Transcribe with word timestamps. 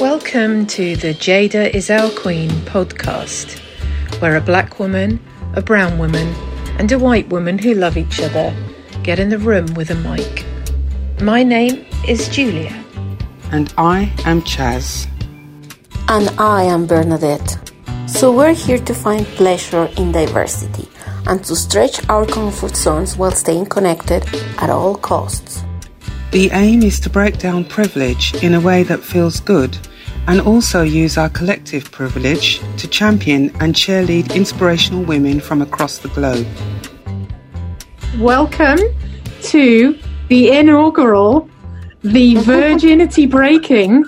Welcome 0.00 0.66
to 0.68 0.96
the 0.96 1.14
Jada 1.14 1.68
is 1.74 1.90
Our 1.90 2.10
Queen 2.10 2.50
podcast, 2.66 3.58
where 4.20 4.36
a 4.36 4.40
black 4.40 4.78
woman, 4.78 5.20
a 5.54 5.62
brown 5.62 5.98
woman, 5.98 6.34
and 6.78 6.90
a 6.90 6.98
white 6.98 7.28
woman 7.28 7.58
who 7.58 7.74
love 7.74 7.96
each 7.96 8.20
other 8.20 8.54
get 9.02 9.18
in 9.18 9.28
the 9.28 9.38
room 9.38 9.74
with 9.74 9.90
a 9.90 9.94
mic. 9.94 10.44
My 11.20 11.42
name 11.42 11.84
is 12.08 12.28
Julia. 12.28 12.72
And 13.50 13.72
I 13.76 14.12
am 14.24 14.42
Chas. 14.42 15.06
And 16.08 16.28
I 16.38 16.64
am 16.64 16.86
Bernadette. 16.86 17.58
So 18.06 18.32
we're 18.32 18.54
here 18.54 18.78
to 18.78 18.94
find 18.94 19.26
pleasure 19.26 19.88
in 19.96 20.12
diversity 20.12 20.88
and 21.26 21.44
to 21.44 21.54
stretch 21.54 22.08
our 22.08 22.26
comfort 22.26 22.76
zones 22.76 23.16
while 23.16 23.30
staying 23.30 23.66
connected 23.66 24.24
at 24.58 24.70
all 24.70 24.96
costs. 24.96 25.64
The 26.32 26.48
aim 26.52 26.82
is 26.82 26.98
to 27.00 27.10
break 27.10 27.36
down 27.36 27.66
privilege 27.66 28.32
in 28.42 28.54
a 28.54 28.60
way 28.60 28.84
that 28.84 29.00
feels 29.00 29.38
good 29.38 29.76
and 30.26 30.40
also 30.40 30.80
use 30.80 31.18
our 31.18 31.28
collective 31.28 31.90
privilege 31.90 32.58
to 32.78 32.88
champion 32.88 33.54
and 33.60 33.74
cheerlead 33.74 34.34
inspirational 34.34 35.04
women 35.04 35.40
from 35.40 35.60
across 35.60 35.98
the 35.98 36.08
globe. 36.08 36.46
Welcome 38.16 38.78
to 39.42 39.98
the 40.28 40.52
inaugural, 40.52 41.50
the 42.00 42.36
virginity 42.46 43.26
breaking 43.26 44.06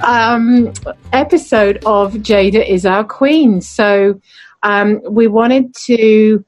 um, 0.00 0.72
episode 1.12 1.78
of 1.84 2.14
Jada 2.14 2.64
is 2.64 2.86
Our 2.86 3.02
Queen. 3.02 3.60
So 3.60 4.20
um, 4.62 5.00
we 5.10 5.26
wanted 5.26 5.74
to 5.86 6.44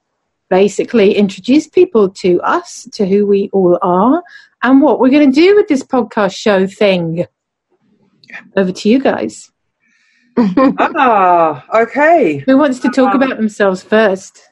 basically 0.51 1.17
introduce 1.17 1.67
people 1.67 2.11
to 2.11 2.41
us, 2.43 2.89
to 2.93 3.05
who 3.05 3.27
we 3.27 3.51
all 3.53 3.77
are, 3.83 4.23
and 4.63 4.83
what 4.83 5.01
we're 5.01 5.11
going 5.11 5.31
to 5.31 5.41
do 5.41 5.57
with 5.57 5.69
this 5.69 5.83
podcast 5.83 6.37
show 6.37 6.67
thing. 6.67 7.27
Over 8.57 8.73
to 8.73 8.89
you 8.89 9.01
guys. 9.01 9.51
ah, 10.39 11.65
okay. 11.83 12.39
Who 12.39 12.59
wants 12.59 12.81
to 12.81 12.91
talk 12.91 13.15
um, 13.15 13.23
about 13.23 13.37
themselves 13.37 13.83
first? 13.83 14.43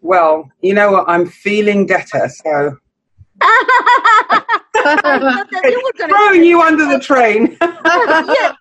Well, 0.00 0.50
you 0.62 0.74
know 0.74 0.92
what? 0.92 1.08
I'm 1.08 1.26
feeling 1.26 1.86
better, 1.86 2.28
so. 2.28 2.76
throwing 6.08 6.44
you 6.44 6.60
under 6.62 6.86
the 6.86 6.98
train. 7.00 7.56
yeah, 7.84 8.54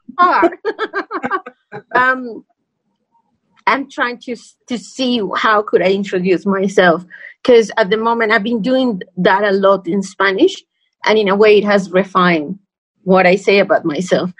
um, 1.95 2.43
I'm 3.65 3.89
trying 3.89 4.19
to 4.19 4.35
to 4.67 4.77
see 4.77 5.21
how 5.35 5.61
could 5.61 5.81
I 5.81 5.91
introduce 5.91 6.45
myself 6.45 7.05
because 7.43 7.71
at 7.77 7.89
the 7.89 7.97
moment 7.97 8.31
I've 8.31 8.43
been 8.43 8.61
doing 8.61 9.01
that 9.17 9.43
a 9.43 9.51
lot 9.51 9.87
in 9.87 10.01
Spanish, 10.01 10.63
and 11.07 11.17
in 11.17 11.27
a 11.27 11.35
way 11.35 11.57
it 11.57 11.63
has 11.63 11.91
refined 11.91 12.59
what 13.03 13.25
I 13.25 13.35
say 13.35 13.59
about 13.59 13.85
myself. 13.85 14.31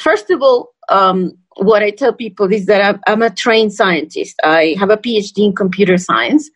First 0.00 0.30
of 0.30 0.42
all, 0.42 0.70
um, 0.88 1.36
what 1.56 1.82
I 1.82 1.90
tell 1.90 2.12
people 2.12 2.52
is 2.52 2.66
that 2.66 3.00
I'm, 3.06 3.22
a 3.22 3.30
trained 3.30 3.72
scientist. 3.72 4.36
I 4.44 4.76
have 4.78 4.90
a 4.90 4.96
PhD 4.96 5.44
in 5.44 5.54
computer 5.54 5.98
science, 5.98 6.48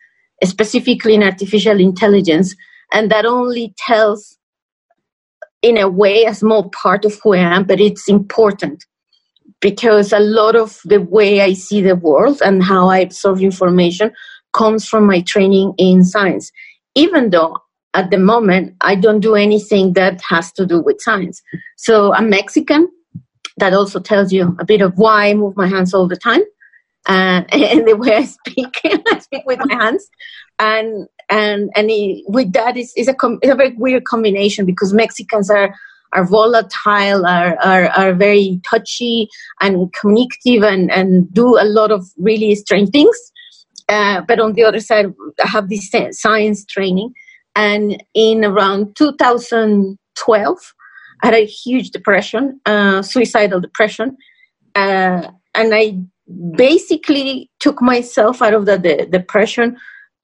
specifically 0.43 1.13
in 1.13 1.23
artificial 1.23 1.79
intelligence, 1.79 2.55
and 2.91 3.11
that 3.11 3.25
only 3.25 3.73
tells, 3.77 4.37
in 5.61 5.77
a 5.77 5.89
way, 5.89 6.23
a 6.23 6.33
small 6.33 6.69
part 6.69 7.05
of 7.05 7.19
who 7.21 7.33
I 7.33 7.39
am, 7.39 7.65
but 7.65 7.79
it's 7.79 8.07
important 8.09 8.85
because 9.59 10.13
a 10.13 10.19
lot 10.19 10.55
of 10.55 10.79
the 10.85 11.01
way 11.01 11.41
I 11.41 11.53
see 11.53 11.81
the 11.81 11.95
world 11.95 12.41
and 12.43 12.63
how 12.63 12.89
I 12.89 12.99
absorb 12.99 13.39
information 13.39 14.11
comes 14.53 14.87
from 14.87 15.05
my 15.05 15.21
training 15.21 15.73
in 15.77 16.03
science. 16.03 16.51
Even 16.95 17.29
though 17.31 17.57
at 17.93 18.11
the 18.11 18.17
moment 18.17 18.75
I 18.81 18.95
don't 18.95 19.19
do 19.19 19.35
anything 19.35 19.93
that 19.93 20.21
has 20.21 20.51
to 20.53 20.65
do 20.65 20.81
with 20.81 21.01
science. 21.01 21.41
So 21.77 22.13
I'm 22.13 22.29
Mexican. 22.29 22.89
That 23.57 23.73
also 23.73 23.99
tells 23.99 24.33
you 24.33 24.55
a 24.59 24.65
bit 24.65 24.81
of 24.81 24.97
why 24.97 25.29
I 25.29 25.33
move 25.33 25.55
my 25.55 25.67
hands 25.67 25.93
all 25.93 26.07
the 26.07 26.15
time. 26.15 26.41
Uh, 27.07 27.43
and 27.51 27.87
the 27.87 27.95
way 27.95 28.15
I 28.15 28.25
speak, 28.25 28.79
I 28.85 29.19
speak 29.19 29.43
with 29.45 29.59
my 29.65 29.75
hands, 29.75 30.09
and 30.59 31.07
and 31.29 31.69
and 31.75 31.91
it, 31.91 32.23
with 32.27 32.53
that 32.53 32.77
is 32.77 32.93
is 32.95 33.07
a 33.07 33.13
com- 33.13 33.39
it's 33.41 33.51
a 33.51 33.55
very 33.55 33.73
weird 33.73 34.05
combination 34.05 34.65
because 34.65 34.93
Mexicans 34.93 35.49
are 35.49 35.75
are 36.13 36.25
volatile, 36.25 37.25
are, 37.25 37.57
are, 37.59 37.85
are 37.89 38.13
very 38.13 38.61
touchy 38.69 39.27
and 39.59 39.91
communicative 39.93 40.63
and, 40.63 40.91
and 40.91 41.31
do 41.33 41.57
a 41.59 41.65
lot 41.65 41.91
of 41.91 42.05
really 42.17 42.55
strange 42.55 42.89
things. 42.91 43.17
Uh, 43.89 44.21
but 44.21 44.39
on 44.39 44.53
the 44.53 44.63
other 44.63 44.79
side, 44.79 45.07
I 45.43 45.47
have 45.47 45.69
this 45.69 45.91
science 46.11 46.65
training. 46.65 47.13
And 47.55 48.03
in 48.13 48.43
around 48.43 48.95
2012, 48.95 50.73
I 51.21 51.27
had 51.27 51.35
a 51.35 51.45
huge 51.45 51.91
depression, 51.91 52.59
uh, 52.65 53.01
suicidal 53.01 53.61
depression. 53.61 54.17
Uh, 54.75 55.27
and 55.55 55.73
I 55.73 55.99
basically 56.55 57.49
took 57.59 57.81
myself 57.81 58.41
out 58.41 58.53
of 58.53 58.65
the, 58.65 58.77
the 58.77 59.05
depression 59.05 59.77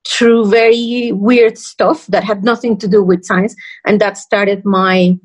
through 0.08 0.50
very 0.50 1.12
weird 1.12 1.58
stuff 1.58 2.08
that 2.08 2.24
had 2.24 2.44
nothing 2.44 2.78
to 2.78 2.88
do 2.88 3.04
with 3.04 3.26
science. 3.26 3.56
And 3.86 4.00
that 4.02 4.18
started 4.18 4.66
my 4.66 5.18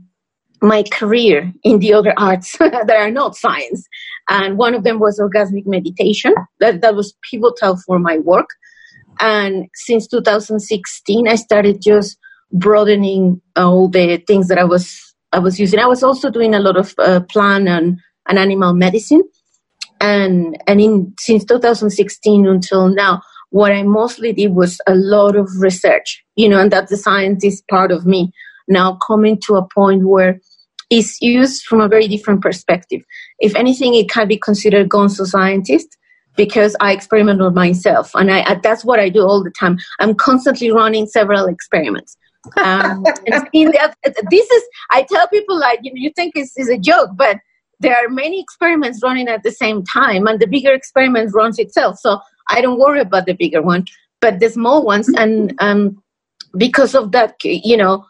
my 0.63 0.83
career 0.85 1.53
in 1.63 1.79
the 1.79 1.93
other 1.93 2.15
arts 2.17 2.57
that 2.59 2.91
are 2.91 3.11
not 3.11 3.37
science. 3.37 3.87
And 4.29 4.57
one 4.57 4.75
of 4.75 4.83
them 4.83 4.99
was 4.99 5.21
orgasmic 5.21 5.67
meditation. 5.67 6.35
That, 6.61 6.81
that 6.81 6.95
was 6.95 7.15
pivotal 7.31 7.77
for 7.85 7.99
my 7.99 8.19
work. 8.19 8.49
And 9.21 9.69
since 9.75 10.07
2016, 10.09 11.29
I 11.29 11.37
started 11.37 11.81
just 11.81 12.19
broadening 12.53 13.41
all 13.57 13.89
the 13.89 14.19
things 14.27 14.49
that 14.49 14.59
I 14.59 14.65
was 14.65 15.01
I 15.33 15.41
was 15.41 15.59
using. 15.59 15.81
I 15.81 15.87
was 15.87 16.03
also 16.03 16.31
doing 16.31 16.55
a 16.55 16.61
lot 16.61 16.77
of 16.77 16.95
uh, 16.99 17.21
plant 17.29 17.69
and, 17.69 17.99
and 18.29 18.39
animal 18.39 18.73
medicine. 18.73 19.23
And 20.01 20.57
and 20.67 20.81
in 20.81 21.15
since 21.19 21.45
2016 21.45 22.47
until 22.47 22.89
now, 22.89 23.23
what 23.51 23.73
I 23.73 23.83
mostly 23.83 24.33
did 24.33 24.55
was 24.55 24.81
a 24.87 24.95
lot 24.95 25.37
of 25.37 25.49
research. 25.59 26.25
You 26.37 26.49
know, 26.49 26.61
and 26.61 26.71
that 26.73 26.89
the 26.89 26.97
scientist 26.97 27.67
part 27.69 27.91
of 27.91 28.07
me 28.07 28.33
now 28.69 28.99
coming 29.07 29.41
to 29.47 29.57
a 29.57 29.69
point 29.75 30.07
where 30.07 30.41
it's 30.91 31.21
used 31.21 31.65
from 31.65 31.81
a 31.81 31.89
very 31.89 32.07
different 32.07 32.41
perspective. 32.41 33.03
If 33.41 33.57
anything, 33.57 33.95
it 33.95 34.09
can 34.09 34.29
be 34.29 34.39
considered 34.39 34.89
gonzo 34.89 35.27
scientist 35.27 35.97
because 36.37 36.77
I 36.81 36.93
experiment 36.93 37.41
on 37.41 37.55
myself, 37.55 38.11
and 38.15 38.31
I, 38.31 38.59
that's 38.63 38.85
what 38.85 39.01
I 39.01 39.09
do 39.09 39.23
all 39.23 39.43
the 39.43 39.51
time. 39.51 39.79
I'm 40.01 40.15
constantly 40.15 40.71
running 40.71 41.07
several 41.07 41.47
experiments. 41.47 42.17
Um, 42.57 43.03
the, 43.27 43.95
this 44.31 44.51
is 44.51 44.63
I 44.91 45.07
tell 45.11 45.29
people 45.29 45.59
like 45.59 45.81
you, 45.83 45.93
know, 45.93 45.99
you 45.99 46.11
think 46.15 46.33
it's, 46.37 46.53
it's 46.57 46.69
a 46.69 46.79
joke, 46.79 47.11
but 47.17 47.39
there 47.81 47.97
are 47.97 48.09
many 48.09 48.41
experiments 48.41 49.01
running 49.03 49.29
at 49.29 49.43
the 49.43 49.53
same 49.53 49.85
time, 49.85 50.27
and 50.27 50.41
the 50.41 50.47
bigger 50.47 50.73
experiment 50.73 51.33
runs 51.35 51.59
itself. 51.59 51.99
So 51.99 52.21
I 52.49 52.61
don't 52.61 52.79
worry 52.79 53.01
about 53.01 53.27
the 53.27 53.35
bigger 53.35 53.63
one, 53.63 53.87
but 54.21 54.41
the 54.41 54.49
small 54.49 54.85
ones, 54.85 55.09
and 55.17 55.55
um, 55.61 56.03
because 56.57 56.95
of 56.95 57.13
that, 57.13 57.37
you 57.43 57.77
know, 57.77 58.05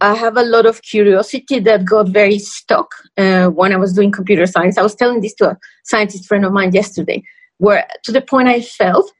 I 0.00 0.14
have 0.14 0.36
a 0.36 0.42
lot 0.42 0.66
of 0.66 0.82
curiosity 0.82 1.58
that 1.60 1.86
got 1.86 2.08
very 2.08 2.38
stuck 2.38 2.90
uh, 3.16 3.48
when 3.48 3.72
I 3.72 3.76
was 3.76 3.94
doing 3.94 4.12
computer 4.12 4.46
science. 4.46 4.76
I 4.76 4.82
was 4.82 4.94
telling 4.94 5.22
this 5.22 5.34
to 5.36 5.50
a 5.50 5.58
scientist 5.84 6.26
friend 6.26 6.44
of 6.44 6.52
mine 6.52 6.72
yesterday, 6.72 7.22
where 7.58 7.86
to 8.04 8.12
the 8.12 8.20
point 8.20 8.48
I 8.48 8.60
felt 8.60 9.12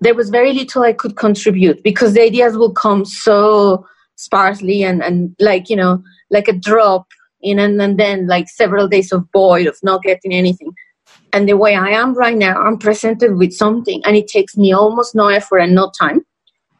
there 0.00 0.14
was 0.14 0.30
very 0.30 0.52
little 0.52 0.82
I 0.82 0.92
could 0.92 1.16
contribute 1.16 1.82
because 1.82 2.14
the 2.14 2.22
ideas 2.22 2.56
will 2.56 2.72
come 2.72 3.04
so 3.04 3.86
sparsely 4.16 4.82
and, 4.82 5.02
and 5.02 5.34
like, 5.40 5.68
you 5.68 5.76
know, 5.76 6.02
like 6.30 6.48
a 6.48 6.52
drop 6.52 7.06
in 7.40 7.58
and, 7.58 7.80
and 7.80 7.98
then 7.98 8.26
like 8.26 8.48
several 8.48 8.88
days 8.88 9.12
of 9.12 9.24
void 9.32 9.66
of 9.66 9.76
not 9.82 10.02
getting 10.02 10.32
anything. 10.32 10.72
And 11.32 11.48
the 11.48 11.56
way 11.56 11.74
I 11.74 11.90
am 11.90 12.14
right 12.14 12.36
now, 12.36 12.60
I'm 12.60 12.78
presented 12.78 13.36
with 13.36 13.52
something 13.52 14.02
and 14.04 14.16
it 14.16 14.28
takes 14.28 14.56
me 14.56 14.72
almost 14.72 15.14
no 15.14 15.28
effort 15.28 15.58
and 15.58 15.74
no 15.74 15.90
time 15.98 16.22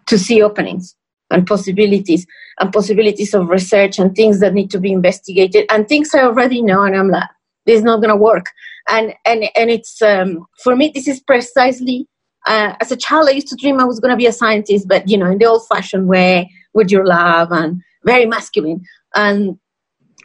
to 0.07 0.19
see 0.19 0.43
openings 0.43 0.95
and 1.31 1.47
possibilities 1.47 2.27
and 2.59 2.73
possibilities 2.73 3.35
of 3.35 3.49
research 3.49 3.99
and 3.99 4.15
things 4.15 4.41
that 4.41 4.55
need 4.55 4.71
to 4.71 4.81
be 4.81 4.93
investigated 4.93 5.67
and 5.71 5.87
things 5.87 6.15
I 6.15 6.21
already 6.21 6.63
know 6.63 6.83
and 6.83 6.97
I'm 6.97 7.11
like 7.11 7.29
this 7.67 7.79
is 7.79 7.85
not 7.85 7.99
going 7.99 8.09
to 8.09 8.17
work 8.17 8.47
and 8.89 9.15
and 9.27 9.45
and 9.57 9.71
it's 9.71 10.01
um, 10.03 10.47
for 10.63 10.77
me 10.77 10.91
this 10.95 11.09
is 11.09 11.21
precisely 11.21 12.07
uh, 12.47 12.75
as 12.81 12.91
a 12.91 12.97
child 12.97 13.29
I 13.29 13.33
used 13.33 13.49
to 13.49 13.57
dream 13.57 13.81
I 13.81 13.85
was 13.85 14.01
going 14.01 14.11
to 14.11 14.17
be 14.17 14.27
a 14.27 14.33
scientist 14.33 14.87
but 14.89 15.09
you 15.09 15.17
know 15.17 15.31
in 15.31 15.39
the 15.39 15.47
old 15.47 15.67
fashioned 15.69 16.09
way 16.09 16.51
with 16.75 16.91
your 16.91 17.07
lab 17.07 17.53
and 17.53 17.83
very 18.05 18.27
masculine. 18.27 18.81
And 19.15 19.59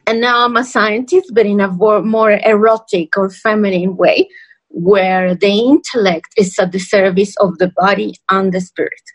and 0.07 0.19
now 0.21 0.45
I'm 0.45 0.57
a 0.57 0.63
scientist 0.63 1.31
but 1.33 1.45
in 1.45 1.59
a 1.59 1.67
more, 1.67 2.01
more 2.01 2.31
erotic 2.31 3.17
or 3.17 3.29
feminine 3.29 3.95
way 3.95 4.29
where 4.69 5.35
the 5.35 5.51
intellect 5.51 6.29
is 6.37 6.57
at 6.59 6.71
the 6.71 6.79
service 6.79 7.35
of 7.37 7.57
the 7.57 7.71
body 7.77 8.15
and 8.29 8.51
the 8.51 8.59
spirit. 8.59 9.05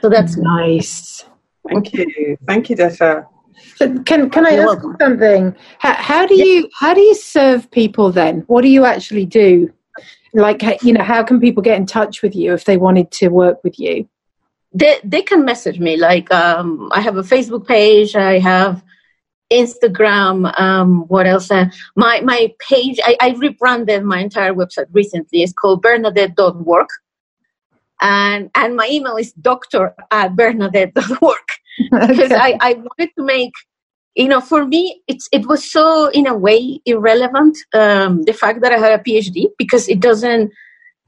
So 0.00 0.08
that's 0.08 0.36
nice. 0.36 1.24
Thank 1.68 1.92
you. 1.92 2.36
Thank 2.46 2.70
you, 2.70 2.76
Can 3.78 4.30
can 4.30 4.46
I 4.46 4.50
You're 4.50 4.62
ask 4.62 4.82
welcome. 4.82 4.96
something? 5.00 5.56
How, 5.78 5.94
how 5.94 6.26
do 6.26 6.34
you 6.34 6.68
how 6.78 6.94
do 6.94 7.00
you 7.00 7.14
serve 7.14 7.70
people 7.70 8.12
then? 8.12 8.44
What 8.46 8.62
do 8.62 8.68
you 8.68 8.84
actually 8.84 9.26
do? 9.26 9.72
Like 10.34 10.62
you 10.82 10.92
know, 10.92 11.04
how 11.04 11.22
can 11.22 11.40
people 11.40 11.62
get 11.62 11.78
in 11.78 11.86
touch 11.86 12.22
with 12.22 12.34
you 12.36 12.52
if 12.52 12.64
they 12.64 12.76
wanted 12.76 13.10
to 13.12 13.28
work 13.28 13.62
with 13.64 13.78
you? 13.78 14.08
they 14.72 14.98
they 15.04 15.22
can 15.22 15.44
message 15.44 15.78
me. 15.78 15.96
Like 15.96 16.32
um, 16.32 16.88
I 16.92 17.00
have 17.00 17.16
a 17.16 17.22
Facebook 17.22 17.66
page. 17.66 18.14
I 18.14 18.38
have 18.38 18.82
Instagram. 19.50 20.58
Um, 20.60 21.06
what 21.08 21.26
else? 21.26 21.50
Uh, 21.50 21.66
my 21.96 22.20
my 22.20 22.52
page. 22.58 22.98
I, 23.04 23.16
I 23.20 23.30
rebranded 23.30 24.04
my 24.04 24.20
entire 24.20 24.54
website 24.54 24.86
recently. 24.92 25.42
It's 25.42 25.52
called 25.52 25.82
Bernadette.work, 25.82 26.90
and 28.00 28.50
and 28.54 28.76
my 28.76 28.88
email 28.90 29.16
is 29.16 29.32
doctor 29.32 29.94
at 30.10 30.36
Bernadette.work 30.36 31.48
because. 31.90 32.32
I 32.32 32.56
I 32.60 32.74
wanted 32.74 33.10
to 33.16 33.24
make. 33.24 33.52
You 34.14 34.26
know, 34.26 34.40
for 34.40 34.66
me, 34.66 35.00
it's 35.06 35.28
it 35.30 35.46
was 35.46 35.70
so 35.70 36.08
in 36.08 36.26
a 36.26 36.36
way 36.36 36.80
irrelevant 36.84 37.56
um, 37.72 38.22
the 38.24 38.32
fact 38.32 38.62
that 38.62 38.72
I 38.72 38.78
had 38.78 38.98
a 38.98 39.02
PhD 39.02 39.46
because 39.56 39.88
it 39.88 40.00
doesn't 40.00 40.50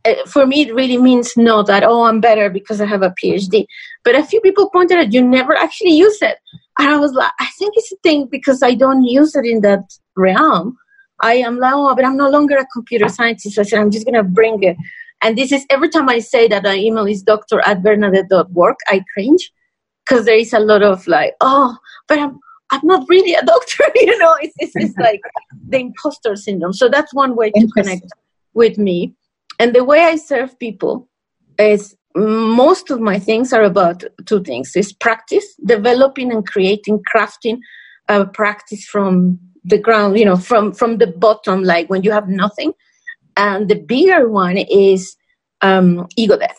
uh, 0.04 0.14
for 0.26 0.46
me, 0.46 0.62
it 0.62 0.74
really 0.74 0.96
means 0.96 1.36
no 1.36 1.62
that, 1.62 1.82
oh, 1.82 2.04
I'm 2.04 2.20
better 2.20 2.48
because 2.48 2.80
I 2.80 2.86
have 2.86 3.02
a 3.02 3.14
PhD. 3.22 3.66
But 4.04 4.14
a 4.14 4.24
few 4.24 4.40
people 4.40 4.70
pointed 4.70 4.98
out 4.98 5.12
you 5.12 5.22
never 5.22 5.54
actually 5.54 5.92
use 5.92 6.18
it. 6.22 6.38
And 6.78 6.88
I 6.88 6.96
was 6.96 7.12
like, 7.12 7.32
I 7.38 7.46
think 7.58 7.74
it's 7.76 7.92
a 7.92 7.96
thing 8.02 8.26
because 8.30 8.62
I 8.62 8.74
don't 8.74 9.04
use 9.04 9.36
it 9.36 9.44
in 9.44 9.60
that 9.62 9.84
realm. 10.16 10.76
I 11.22 11.34
am 11.34 11.58
like, 11.58 11.74
oh, 11.74 11.94
but 11.94 12.04
I'm 12.04 12.16
no 12.16 12.30
longer 12.30 12.56
a 12.56 12.66
computer 12.72 13.08
scientist. 13.08 13.58
I 13.58 13.62
said, 13.62 13.78
I'm 13.78 13.90
just 13.90 14.06
going 14.06 14.14
to 14.14 14.22
bring 14.22 14.62
it. 14.62 14.76
And 15.22 15.36
this 15.36 15.52
is 15.52 15.66
every 15.68 15.90
time 15.90 16.08
I 16.08 16.20
say 16.20 16.48
that 16.48 16.62
my 16.62 16.76
email 16.76 17.06
is 17.06 17.22
doctor 17.22 17.60
at 17.66 17.82
bernadette.work, 17.82 18.78
I 18.88 19.04
cringe 19.12 19.52
because 20.04 20.24
there 20.24 20.36
is 20.36 20.52
a 20.52 20.60
lot 20.60 20.82
of 20.82 21.06
like, 21.06 21.34
oh, 21.40 21.76
but 22.08 22.18
I'm, 22.18 22.38
I'm 22.70 22.80
not 22.84 23.06
really 23.08 23.34
a 23.34 23.44
doctor, 23.44 23.84
you 23.94 24.18
know, 24.18 24.36
it's, 24.40 24.54
it's, 24.58 24.76
it's 24.76 24.96
like 24.98 25.20
the 25.68 25.78
imposter 25.78 26.36
syndrome. 26.36 26.72
So 26.72 26.88
that's 26.88 27.12
one 27.14 27.36
way 27.36 27.50
to 27.50 27.68
connect 27.76 28.06
with 28.54 28.78
me. 28.78 29.14
And 29.58 29.74
the 29.74 29.84
way 29.84 30.00
I 30.00 30.16
serve 30.16 30.58
people 30.58 31.08
is 31.58 31.96
most 32.16 32.90
of 32.90 33.00
my 33.00 33.18
things 33.18 33.52
are 33.52 33.62
about 33.62 34.04
two 34.26 34.42
things. 34.42 34.74
Is 34.74 34.92
practice 34.92 35.44
developing 35.64 36.32
and 36.32 36.46
creating 36.46 37.02
crafting 37.14 37.58
a 38.08 38.26
practice 38.26 38.84
from 38.84 39.38
the 39.64 39.78
ground 39.78 40.18
you 40.18 40.24
know 40.24 40.36
from 40.36 40.72
from 40.72 40.96
the 40.96 41.06
bottom 41.06 41.62
like 41.62 41.88
when 41.88 42.02
you 42.02 42.10
have 42.10 42.28
nothing. 42.28 42.72
And 43.36 43.68
the 43.68 43.76
bigger 43.76 44.28
one 44.28 44.56
is 44.56 45.16
um, 45.62 46.08
ego 46.16 46.36
death 46.36 46.58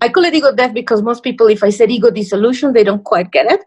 i 0.00 0.08
call 0.08 0.24
it 0.24 0.34
ego 0.34 0.54
death 0.54 0.74
because 0.74 1.02
most 1.02 1.22
people 1.22 1.46
if 1.46 1.62
i 1.62 1.70
said 1.70 1.90
ego 1.90 2.10
dissolution 2.10 2.72
they 2.72 2.84
don't 2.84 3.04
quite 3.04 3.30
get 3.30 3.50
it 3.50 3.60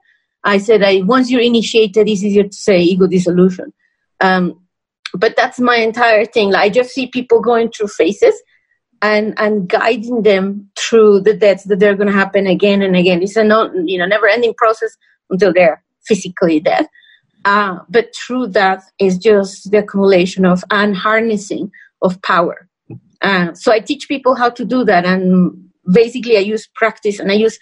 i 0.43 0.57
said 0.57 0.83
I, 0.83 1.01
once 1.01 1.29
you're 1.29 1.41
initiated 1.41 2.07
it's 2.07 2.23
easier 2.23 2.43
to 2.43 2.55
say 2.55 2.79
ego 2.79 3.07
dissolution 3.07 3.73
um, 4.21 4.59
but 5.13 5.35
that's 5.35 5.59
my 5.59 5.77
entire 5.77 6.25
thing 6.25 6.51
like, 6.51 6.63
i 6.63 6.69
just 6.69 6.91
see 6.91 7.07
people 7.07 7.41
going 7.41 7.71
through 7.71 7.87
phases 7.87 8.35
and 9.01 9.33
and 9.37 9.67
guiding 9.67 10.23
them 10.23 10.69
through 10.77 11.21
the 11.21 11.33
deaths 11.33 11.63
that 11.65 11.79
they're 11.79 11.95
going 11.95 12.07
to 12.07 12.13
happen 12.13 12.47
again 12.47 12.81
and 12.81 12.95
again. 12.95 13.21
It's 13.21 13.35
a 13.35 13.43
no, 13.43 13.71
you 13.85 13.97
know 13.97 14.05
never 14.05 14.27
ending 14.27 14.53
process 14.55 14.95
until 15.29 15.53
they're 15.53 15.83
physically 16.05 16.59
dead. 16.59 16.87
Uh, 17.45 17.79
but 17.89 18.13
through 18.15 18.47
that 18.47 18.83
is 18.99 19.17
just 19.17 19.71
the 19.71 19.77
accumulation 19.77 20.45
of 20.45 20.63
and 20.71 20.95
harnessing 20.95 21.71
of 22.01 22.21
power. 22.21 22.67
Uh, 23.21 23.53
so 23.53 23.71
I 23.71 23.79
teach 23.79 24.07
people 24.07 24.35
how 24.35 24.49
to 24.49 24.65
do 24.65 24.83
that, 24.85 25.05
and 25.05 25.68
basically 25.91 26.37
I 26.37 26.41
use 26.41 26.67
practice 26.75 27.19
and 27.19 27.31
I 27.31 27.35
use 27.35 27.57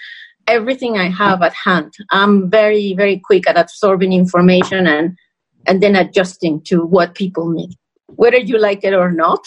everything 0.48 0.98
I 0.98 1.10
have 1.10 1.42
at 1.42 1.54
hand. 1.54 1.94
I'm 2.12 2.50
very 2.50 2.94
very 2.94 3.20
quick 3.20 3.48
at 3.50 3.58
absorbing 3.58 4.14
information 4.14 4.88
and 4.88 5.18
and 5.66 5.84
then 5.84 5.96
adjusting 5.96 6.62
to 6.62 6.86
what 6.86 7.16
people 7.16 7.50
need, 7.50 7.76
whether 8.08 8.38
you 8.38 8.58
like 8.58 8.84
it 8.84 8.94
or 8.94 9.12
not 9.12 9.42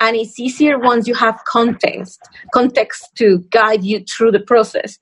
and 0.00 0.16
it's 0.16 0.38
easier 0.38 0.78
once 0.78 1.06
you 1.06 1.14
have 1.14 1.40
context 1.46 2.20
context 2.52 3.08
to 3.16 3.38
guide 3.50 3.84
you 3.84 4.00
through 4.00 4.30
the 4.30 4.40
process 4.40 4.98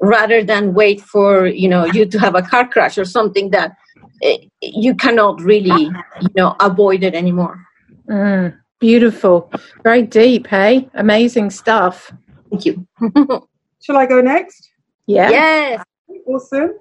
rather 0.00 0.42
than 0.42 0.74
wait 0.74 1.00
for 1.00 1.46
you 1.46 1.68
know 1.68 1.84
you 1.86 2.06
to 2.06 2.18
have 2.18 2.34
a 2.34 2.42
car 2.42 2.66
crash 2.66 2.98
or 2.98 3.04
something 3.04 3.50
that 3.50 3.76
eh, 4.22 4.38
you 4.62 4.94
cannot 4.94 5.40
really 5.40 5.84
you 5.84 6.34
know 6.36 6.56
avoid 6.60 7.02
it 7.02 7.14
anymore. 7.14 7.64
Mm, 8.08 8.56
beautiful. 8.80 9.52
Very 9.82 10.02
deep 10.02 10.46
hey? 10.46 10.88
Amazing 10.94 11.50
stuff 11.50 12.12
thank 12.50 12.64
you 12.66 12.86
shall 13.82 13.96
i 13.96 14.06
go 14.06 14.20
next 14.20 14.70
yeah 15.06 15.30
yes 15.30 15.84
awesome 16.26 16.74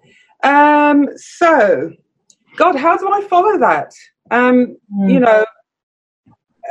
um 0.43 1.07
so 1.15 1.91
god 2.57 2.75
how 2.75 2.97
do 2.97 3.11
i 3.11 3.21
follow 3.27 3.57
that 3.57 3.91
um 4.31 4.75
mm. 4.93 5.11
you 5.11 5.19
know 5.19 5.45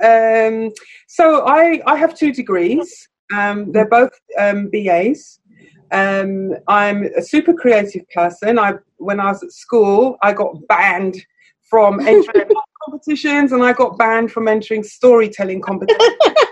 um, 0.02 0.72
so 1.06 1.46
I, 1.46 1.80
I 1.86 1.96
have 1.96 2.14
two 2.14 2.32
degrees. 2.32 3.08
Um, 3.32 3.72
they're 3.72 3.88
both 3.88 4.12
um, 4.38 4.70
BAs. 4.70 5.40
Um, 5.90 6.54
I'm 6.68 7.04
a 7.16 7.22
super 7.22 7.54
creative 7.54 8.08
person. 8.10 8.58
I 8.58 8.74
when 8.98 9.20
I 9.20 9.26
was 9.26 9.42
at 9.42 9.52
school, 9.52 10.16
I 10.22 10.32
got 10.32 10.56
banned 10.68 11.16
from 11.62 12.00
entering 12.00 12.50
competitions, 12.84 13.52
and 13.52 13.62
I 13.62 13.72
got 13.72 13.96
banned 13.98 14.30
from 14.30 14.48
entering 14.48 14.82
storytelling 14.82 15.62
competitions. 15.62 16.14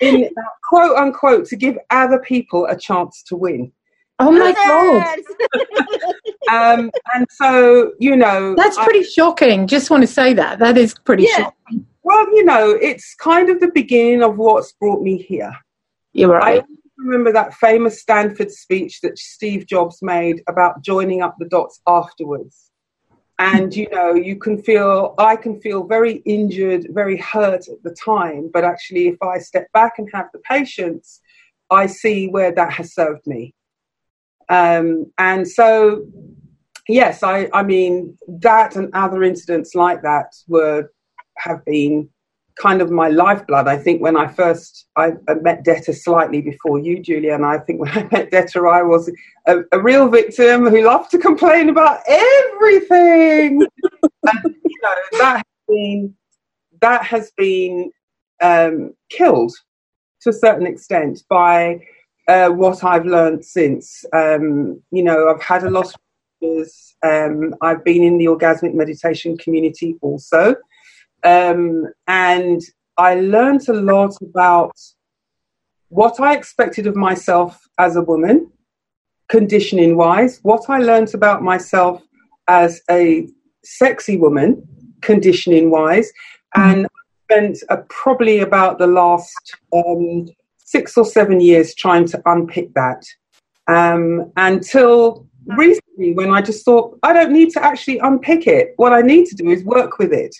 in 0.00 0.30
quote 0.68 0.96
unquote 0.96 1.46
to 1.46 1.56
give 1.56 1.76
other 1.90 2.18
people 2.20 2.66
a 2.66 2.76
chance 2.76 3.22
to 3.24 3.36
win. 3.36 3.72
Oh 4.20 4.32
my 4.32 4.52
god! 4.52 5.18
um, 6.50 6.90
and 7.14 7.26
so 7.30 7.92
you 7.98 8.16
know, 8.16 8.54
that's 8.56 8.76
pretty 8.76 9.00
I, 9.00 9.08
shocking. 9.14 9.66
Just 9.66 9.90
want 9.90 10.02
to 10.02 10.08
say 10.08 10.32
that 10.34 10.58
that 10.58 10.76
is 10.76 10.94
pretty 11.04 11.24
yeah. 11.24 11.36
shocking. 11.36 11.86
Well, 12.02 12.26
you 12.34 12.44
know, 12.44 12.70
it's 12.70 13.14
kind 13.14 13.50
of 13.50 13.60
the 13.60 13.70
beginning 13.74 14.22
of 14.22 14.38
what's 14.38 14.72
brought 14.72 15.02
me 15.02 15.18
here. 15.18 15.54
You're 16.12 16.30
right. 16.30 16.62
I 16.62 16.66
remember 16.96 17.32
that 17.32 17.54
famous 17.54 18.00
Stanford 18.00 18.50
speech 18.50 19.00
that 19.02 19.18
Steve 19.18 19.66
Jobs 19.66 19.98
made 20.02 20.42
about 20.48 20.82
joining 20.82 21.22
up 21.22 21.36
the 21.38 21.48
dots 21.48 21.80
afterwards. 21.86 22.67
And, 23.38 23.74
you 23.74 23.88
know, 23.90 24.14
you 24.14 24.36
can 24.36 24.60
feel, 24.60 25.14
I 25.16 25.36
can 25.36 25.60
feel 25.60 25.84
very 25.84 26.16
injured, 26.24 26.88
very 26.90 27.16
hurt 27.16 27.68
at 27.68 27.82
the 27.84 27.94
time. 27.94 28.50
But 28.52 28.64
actually, 28.64 29.08
if 29.08 29.22
I 29.22 29.38
step 29.38 29.70
back 29.72 29.94
and 29.98 30.08
have 30.12 30.26
the 30.32 30.40
patience, 30.40 31.20
I 31.70 31.86
see 31.86 32.28
where 32.28 32.52
that 32.52 32.72
has 32.72 32.94
served 32.94 33.26
me. 33.26 33.54
Um, 34.48 35.12
and 35.18 35.46
so, 35.46 36.06
yes, 36.88 37.22
I, 37.22 37.48
I 37.52 37.62
mean, 37.62 38.18
that 38.26 38.74
and 38.74 38.90
other 38.92 39.22
incidents 39.22 39.74
like 39.74 40.02
that 40.02 40.34
were 40.48 40.90
have 41.36 41.64
been 41.64 42.08
kind 42.60 42.82
of 42.82 42.90
my 42.90 43.08
lifeblood. 43.08 43.68
I 43.68 43.76
think 43.76 44.02
when 44.02 44.16
I 44.16 44.26
first 44.26 44.86
I, 44.96 45.12
met 45.42 45.64
Detta 45.64 45.92
slightly 45.92 46.40
before 46.40 46.78
you, 46.78 47.00
Julia, 47.00 47.34
and 47.34 47.46
I 47.46 47.58
think 47.58 47.80
when 47.80 47.90
I 47.96 48.08
met 48.10 48.30
Detta, 48.30 48.60
I 48.60 48.82
was 48.82 49.10
a, 49.46 49.58
a 49.72 49.80
real 49.80 50.08
victim 50.08 50.66
who 50.66 50.84
loved 50.84 51.10
to 51.12 51.18
complain 51.18 51.68
about 51.68 52.00
everything. 52.08 53.62
and, 54.22 54.54
you 54.64 54.78
know, 54.82 54.94
that 55.18 55.36
has 55.36 55.44
been 55.68 56.14
that 56.80 57.02
has 57.04 57.32
been 57.36 57.90
um, 58.40 58.94
killed 59.10 59.52
to 60.22 60.30
a 60.30 60.32
certain 60.32 60.66
extent 60.66 61.22
by 61.28 61.80
uh, 62.28 62.50
what 62.50 62.84
I've 62.84 63.06
learned 63.06 63.44
since. 63.44 64.04
Um, 64.12 64.82
you 64.90 65.02
know, 65.02 65.28
I've 65.28 65.42
had 65.42 65.64
a 65.64 65.70
lot 65.70 65.86
of 65.86 65.94
um, 67.02 67.54
I've 67.62 67.84
been 67.84 68.02
in 68.02 68.18
the 68.18 68.26
orgasmic 68.26 68.74
meditation 68.74 69.36
community 69.38 69.96
also. 70.02 70.54
Um, 71.24 71.86
and 72.06 72.60
I 72.96 73.16
learned 73.20 73.68
a 73.68 73.74
lot 73.74 74.14
about 74.22 74.72
what 75.88 76.20
I 76.20 76.34
expected 76.36 76.86
of 76.86 76.96
myself 76.96 77.60
as 77.78 77.96
a 77.96 78.02
woman, 78.02 78.50
conditioning 79.28 79.96
wise, 79.96 80.40
what 80.42 80.68
I 80.68 80.78
learned 80.78 81.14
about 81.14 81.42
myself 81.42 82.02
as 82.46 82.82
a 82.90 83.28
sexy 83.64 84.16
woman, 84.16 84.66
conditioning 85.00 85.70
wise, 85.70 86.10
mm-hmm. 86.56 86.80
and 86.80 86.88
spent 87.24 87.58
uh, 87.68 87.82
probably 87.88 88.40
about 88.40 88.78
the 88.78 88.86
last 88.86 89.56
um, 89.72 90.28
six 90.58 90.96
or 90.96 91.04
seven 91.04 91.40
years 91.40 91.74
trying 91.74 92.06
to 92.06 92.20
unpick 92.26 92.72
that 92.74 93.02
um, 93.68 94.32
until 94.36 95.26
recently 95.56 96.12
when 96.14 96.30
I 96.30 96.42
just 96.42 96.64
thought, 96.64 96.98
I 97.02 97.12
don't 97.12 97.32
need 97.32 97.50
to 97.52 97.64
actually 97.64 97.98
unpick 97.98 98.46
it. 98.46 98.74
What 98.76 98.92
I 98.92 99.00
need 99.02 99.26
to 99.26 99.34
do 99.34 99.50
is 99.50 99.64
work 99.64 99.98
with 99.98 100.12
it 100.12 100.34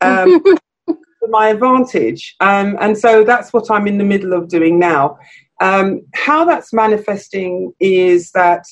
um, 0.00 0.42
for 0.84 1.28
my 1.28 1.48
advantage. 1.48 2.34
Um, 2.40 2.76
and 2.80 2.96
so 2.96 3.24
that's 3.24 3.52
what 3.52 3.70
I'm 3.70 3.86
in 3.86 3.98
the 3.98 4.04
middle 4.04 4.32
of 4.32 4.48
doing 4.48 4.78
now. 4.78 5.18
Um, 5.60 6.02
how 6.14 6.44
that's 6.44 6.72
manifesting 6.72 7.72
is 7.80 8.32
that 8.32 8.64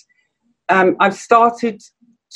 um, 0.68 0.96
I've 1.00 1.14
started 1.14 1.82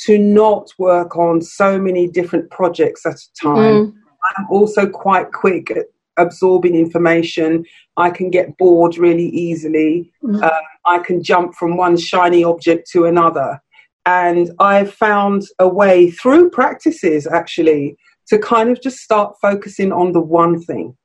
to 0.05 0.17
not 0.17 0.69
work 0.77 1.17
on 1.17 1.41
so 1.41 1.79
many 1.79 2.07
different 2.07 2.49
projects 2.49 3.05
at 3.05 3.15
a 3.15 3.41
time. 3.41 3.55
Mm. 3.55 3.93
I'm 4.37 4.47
also 4.49 4.87
quite 4.87 5.31
quick 5.31 5.71
at 5.71 5.85
absorbing 6.17 6.75
information. 6.75 7.65
I 7.97 8.09
can 8.09 8.29
get 8.29 8.57
bored 8.57 8.97
really 8.97 9.27
easily. 9.27 10.11
Mm. 10.23 10.43
Uh, 10.43 10.61
I 10.85 10.99
can 10.99 11.23
jump 11.23 11.55
from 11.55 11.77
one 11.77 11.97
shiny 11.97 12.43
object 12.43 12.89
to 12.91 13.05
another. 13.05 13.61
And 14.05 14.51
I've 14.59 14.93
found 14.93 15.43
a 15.59 15.67
way 15.67 16.11
through 16.11 16.49
practices 16.49 17.25
actually 17.25 17.95
to 18.27 18.37
kind 18.39 18.69
of 18.69 18.81
just 18.81 18.97
start 18.97 19.35
focusing 19.41 19.91
on 19.91 20.11
the 20.11 20.21
one 20.21 20.61
thing, 20.61 20.95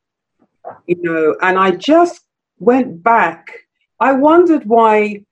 you 0.86 0.96
know. 1.02 1.36
And 1.42 1.58
I 1.58 1.72
just 1.72 2.22
went 2.58 3.02
back. 3.02 3.52
I 4.00 4.12
wondered 4.12 4.64
why 4.66 5.24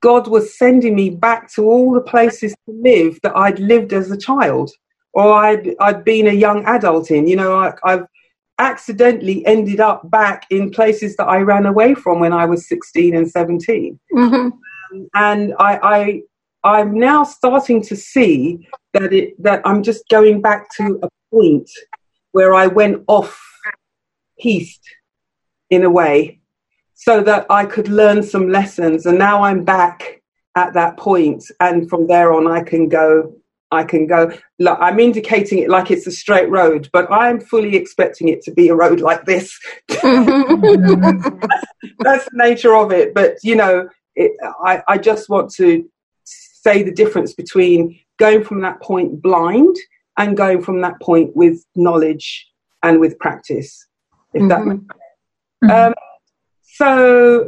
God 0.00 0.28
was 0.28 0.56
sending 0.56 0.94
me 0.94 1.10
back 1.10 1.52
to 1.54 1.64
all 1.64 1.92
the 1.92 2.00
places 2.00 2.52
to 2.66 2.72
live 2.72 3.18
that 3.22 3.36
I'd 3.36 3.58
lived 3.58 3.92
as 3.92 4.10
a 4.10 4.16
child 4.16 4.70
or 5.12 5.32
I'd, 5.32 5.74
I'd 5.80 6.04
been 6.04 6.28
a 6.28 6.32
young 6.32 6.64
adult 6.66 7.10
in. 7.10 7.26
You 7.26 7.36
know, 7.36 7.58
I, 7.58 7.72
I've 7.82 8.06
accidentally 8.58 9.44
ended 9.46 9.80
up 9.80 10.08
back 10.10 10.46
in 10.50 10.70
places 10.70 11.16
that 11.16 11.26
I 11.26 11.38
ran 11.38 11.66
away 11.66 11.94
from 11.94 12.20
when 12.20 12.32
I 12.32 12.44
was 12.44 12.68
16 12.68 13.14
and 13.16 13.30
17. 13.30 13.98
Mm-hmm. 14.14 14.34
Um, 14.34 15.08
and 15.14 15.54
I, 15.58 15.78
I, 15.82 16.22
I'm 16.64 16.98
now 16.98 17.24
starting 17.24 17.82
to 17.84 17.96
see 17.96 18.68
that 18.94 19.12
it, 19.12 19.40
that 19.42 19.62
I'm 19.64 19.82
just 19.82 20.08
going 20.08 20.40
back 20.40 20.68
to 20.76 20.98
a 21.02 21.08
point 21.30 21.70
where 22.32 22.54
I 22.54 22.66
went 22.66 23.04
off 23.06 23.40
piste 24.40 24.82
in 25.70 25.84
a 25.84 25.90
way 25.90 26.40
so 26.94 27.22
that 27.22 27.46
I 27.48 27.64
could 27.64 27.88
learn 27.88 28.22
some 28.22 28.48
lessons. 28.48 29.06
And 29.06 29.18
now 29.18 29.42
I'm 29.42 29.64
back 29.64 30.22
at 30.56 30.74
that 30.74 30.96
point, 30.96 31.44
and 31.60 31.88
from 31.88 32.08
there 32.08 32.32
on, 32.32 32.46
I 32.48 32.62
can 32.62 32.88
go. 32.88 33.34
I 33.70 33.84
can 33.84 34.06
go. 34.06 34.32
Look, 34.58 34.78
I'm 34.80 34.98
indicating 34.98 35.58
it 35.58 35.68
like 35.68 35.90
it's 35.90 36.06
a 36.06 36.10
straight 36.10 36.48
road, 36.48 36.88
but 36.90 37.06
I'm 37.12 37.38
fully 37.38 37.76
expecting 37.76 38.28
it 38.28 38.42
to 38.44 38.50
be 38.50 38.70
a 38.70 38.74
road 38.74 39.00
like 39.00 39.26
this. 39.26 39.56
that's, 39.88 40.04
that's, 41.98 42.24
the 42.24 42.30
nature 42.32 42.74
of 42.74 42.92
it. 42.92 43.12
But 43.12 43.36
you 43.42 43.56
know, 43.56 43.86
it, 44.16 44.32
I, 44.64 44.82
I 44.88 44.96
just 44.96 45.28
want 45.28 45.52
to 45.56 45.88
say 46.68 46.82
the 46.82 46.92
difference 46.92 47.32
between 47.34 47.98
going 48.18 48.44
from 48.44 48.60
that 48.60 48.80
point 48.82 49.22
blind 49.22 49.76
and 50.18 50.36
going 50.36 50.60
from 50.62 50.80
that 50.82 51.00
point 51.00 51.34
with 51.34 51.64
knowledge 51.76 52.46
and 52.82 53.00
with 53.00 53.18
practice. 53.18 53.86
If 54.34 54.42
mm-hmm. 54.42 54.48
that 54.48 54.66
makes 54.66 54.80
sense. 54.80 55.02
Mm-hmm. 55.64 55.70
Um, 55.70 55.94
so, 56.62 56.90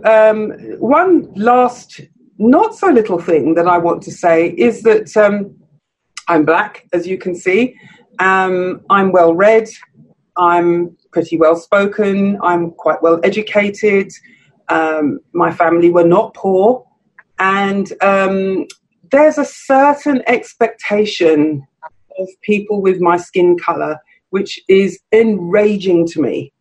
um, 0.04 0.38
one 0.80 1.32
last, 1.34 2.00
not 2.38 2.74
so 2.74 2.88
little 2.88 3.20
thing 3.20 3.54
that 3.54 3.68
I 3.68 3.78
want 3.78 4.02
to 4.04 4.10
say 4.10 4.48
is 4.50 4.82
that 4.82 5.16
um, 5.16 5.56
I'm 6.26 6.44
black, 6.44 6.88
as 6.92 7.06
you 7.06 7.18
can 7.18 7.34
see. 7.34 7.76
Um, 8.18 8.80
I'm 8.90 9.12
well 9.12 9.34
read. 9.34 9.68
I'm 10.36 10.96
pretty 11.12 11.36
well 11.36 11.56
spoken. 11.56 12.38
I'm 12.42 12.72
quite 12.72 13.02
well 13.02 13.20
educated. 13.22 14.10
Um, 14.68 15.20
my 15.32 15.52
family 15.52 15.90
were 15.90 16.06
not 16.16 16.34
poor. 16.34 16.86
And 17.38 17.92
um, 18.02 18.66
there's 19.10 19.38
a 19.38 19.44
certain 19.44 20.22
expectation 20.26 21.66
of 22.18 22.28
people 22.42 22.80
with 22.82 23.00
my 23.00 23.16
skin 23.16 23.58
color, 23.58 23.98
which 24.30 24.60
is 24.68 25.00
enraging 25.12 26.06
to 26.08 26.20
me. 26.20 26.52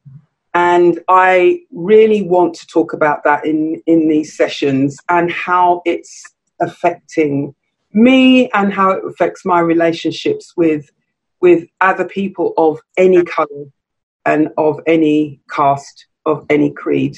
And 0.53 1.00
I 1.08 1.62
really 1.72 2.24
want 2.24 2.56
to 2.56 2.68
talk 2.68 2.94
about 2.94 3.24
that 3.24 3.46
in, 3.46 3.82
in 3.86 4.08
these 4.08 4.36
sessions 4.36 4.98
and 5.08 5.32
how 5.32 5.82
it's 5.86 6.24
affecting 6.60 7.53
me 7.94 8.50
and 8.51 8.74
how 8.74 8.91
it 8.91 9.03
affects 9.06 9.46
my 9.46 9.60
relationships 9.60 10.53
with 10.56 10.89
with 11.41 11.65
other 11.79 12.03
people 12.03 12.53
of 12.58 12.79
any 12.98 13.24
color 13.24 13.65
and 14.25 14.50
of 14.58 14.79
any 14.86 15.39
caste, 15.50 16.08
of 16.25 16.46
any 16.50 16.70
creed. 16.70 17.18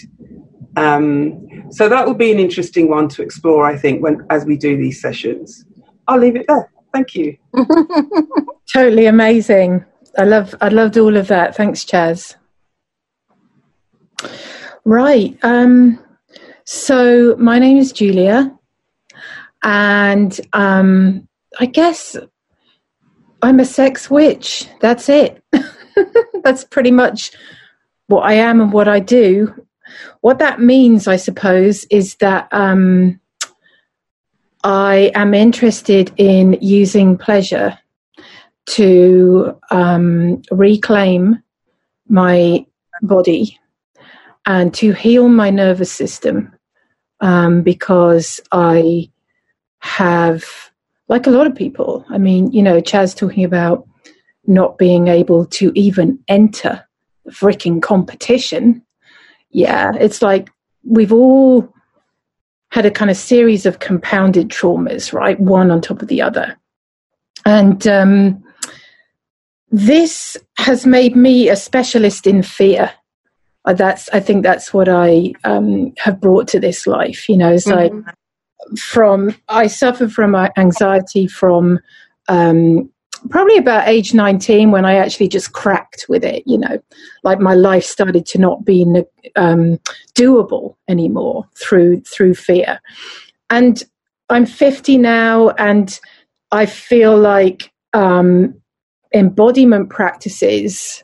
Um, 0.77 1.71
so 1.71 1.89
that 1.89 2.05
will 2.05 2.13
be 2.13 2.31
an 2.31 2.39
interesting 2.39 2.89
one 2.89 3.09
to 3.09 3.21
explore, 3.21 3.65
I 3.65 3.77
think, 3.77 4.01
when 4.01 4.25
as 4.29 4.45
we 4.45 4.57
do 4.57 4.77
these 4.77 5.01
sessions. 5.01 5.65
I'll 6.07 6.19
leave 6.19 6.35
it 6.35 6.45
there. 6.47 6.71
Thank 6.93 7.15
you. 7.15 7.37
totally 8.73 9.05
amazing. 9.05 9.85
I 10.17 10.23
love 10.23 10.55
I 10.61 10.69
loved 10.69 10.97
all 10.97 11.15
of 11.15 11.27
that. 11.27 11.55
Thanks, 11.55 11.85
Chas. 11.85 12.35
Right. 14.83 15.37
Um, 15.43 15.99
so 16.65 17.35
my 17.37 17.59
name 17.59 17.77
is 17.77 17.91
Julia, 17.91 18.57
and 19.63 20.39
um, 20.53 21.27
I 21.59 21.65
guess 21.65 22.17
I'm 23.41 23.59
a 23.59 23.65
sex 23.65 24.09
witch. 24.09 24.67
That's 24.79 25.09
it. 25.09 25.43
That's 26.43 26.63
pretty 26.63 26.91
much 26.91 27.31
what 28.07 28.21
I 28.21 28.33
am 28.33 28.61
and 28.61 28.73
what 28.73 28.87
I 28.87 28.99
do. 28.99 29.53
What 30.21 30.39
that 30.39 30.59
means, 30.59 31.07
I 31.07 31.15
suppose, 31.15 31.85
is 31.85 32.15
that 32.15 32.47
um, 32.51 33.19
I 34.63 35.11
am 35.15 35.33
interested 35.33 36.11
in 36.17 36.57
using 36.61 37.17
pleasure 37.17 37.77
to 38.67 39.59
um, 39.71 40.41
reclaim 40.51 41.41
my 42.07 42.65
body 43.01 43.59
and 44.45 44.73
to 44.75 44.91
heal 44.91 45.29
my 45.29 45.49
nervous 45.49 45.91
system 45.91 46.53
um, 47.21 47.61
because 47.61 48.39
I 48.51 49.09
have, 49.79 50.43
like 51.07 51.27
a 51.27 51.31
lot 51.31 51.47
of 51.47 51.55
people, 51.55 52.05
I 52.09 52.17
mean, 52.17 52.51
you 52.51 52.61
know, 52.61 52.81
Chas 52.81 53.13
talking 53.13 53.43
about 53.43 53.87
not 54.47 54.77
being 54.77 55.07
able 55.07 55.45
to 55.45 55.71
even 55.75 56.19
enter 56.27 56.83
the 57.25 57.31
freaking 57.31 57.81
competition. 57.81 58.83
Yeah, 59.51 59.93
it's 59.95 60.21
like 60.21 60.49
we've 60.83 61.13
all 61.13 61.73
had 62.69 62.85
a 62.85 62.91
kind 62.91 63.11
of 63.11 63.17
series 63.17 63.65
of 63.65 63.79
compounded 63.79 64.49
traumas, 64.49 65.13
right? 65.13 65.39
One 65.39 65.71
on 65.71 65.81
top 65.81 66.01
of 66.01 66.07
the 66.07 66.21
other. 66.21 66.57
And 67.45 67.85
um, 67.87 68.43
this 69.69 70.37
has 70.57 70.85
made 70.85 71.15
me 71.15 71.49
a 71.49 71.55
specialist 71.55 72.27
in 72.27 72.43
fear 72.43 72.91
uh, 73.65 73.73
that's 73.73 74.09
I 74.09 74.19
think 74.19 74.43
that's 74.43 74.73
what 74.73 74.89
I 74.89 75.33
um, 75.43 75.93
have 75.99 76.19
brought 76.19 76.47
to 76.49 76.59
this 76.59 76.87
life. 76.87 77.29
You 77.29 77.37
know, 77.37 77.57
so 77.57 77.89
mm-hmm. 77.89 78.75
from 78.75 79.35
I 79.49 79.67
suffer 79.67 80.07
from 80.07 80.35
anxiety 80.57 81.27
from 81.27 81.79
um, 82.27 82.89
probably 83.29 83.57
about 83.57 83.87
age 83.87 84.13
19 84.13 84.71
when 84.71 84.85
I 84.85 84.95
actually 84.95 85.27
just 85.27 85.53
cracked 85.53 86.05
with 86.09 86.23
it. 86.23 86.43
You 86.45 86.57
know, 86.57 86.81
like 87.23 87.39
my 87.39 87.53
life 87.53 87.83
started 87.83 88.25
to 88.27 88.39
not 88.39 88.65
be 88.65 88.85
um, 89.35 89.79
doable 90.15 90.75
anymore 90.87 91.47
through 91.55 92.01
through 92.01 92.35
fear, 92.35 92.79
and 93.49 93.83
I'm 94.29 94.45
50 94.45 94.97
now, 94.97 95.49
and 95.51 95.99
I 96.51 96.65
feel 96.65 97.17
like 97.17 97.71
um, 97.93 98.55
embodiment 99.13 99.89
practices 99.89 101.03